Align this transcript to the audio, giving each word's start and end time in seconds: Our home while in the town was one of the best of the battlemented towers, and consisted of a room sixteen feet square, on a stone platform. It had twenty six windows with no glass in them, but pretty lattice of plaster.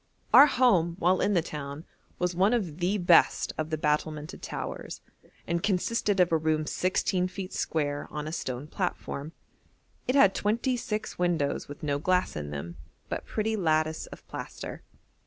Our 0.33 0.47
home 0.47 0.95
while 0.97 1.21
in 1.21 1.35
the 1.35 1.43
town 1.43 1.85
was 2.17 2.33
one 2.33 2.53
of 2.55 2.79
the 2.79 2.97
best 2.97 3.53
of 3.55 3.69
the 3.69 3.77
battlemented 3.77 4.41
towers, 4.41 4.99
and 5.45 5.61
consisted 5.61 6.19
of 6.19 6.31
a 6.31 6.37
room 6.37 6.65
sixteen 6.65 7.27
feet 7.27 7.53
square, 7.53 8.07
on 8.09 8.27
a 8.27 8.31
stone 8.31 8.65
platform. 8.65 9.31
It 10.07 10.15
had 10.15 10.33
twenty 10.33 10.75
six 10.75 11.19
windows 11.19 11.67
with 11.67 11.83
no 11.83 11.99
glass 11.99 12.35
in 12.35 12.49
them, 12.49 12.77
but 13.09 13.27
pretty 13.27 13.55
lattice 13.55 14.07
of 14.07 14.27
plaster. 14.27 14.81